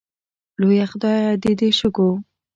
[0.59, 2.09] لویه خدایه د دې شګو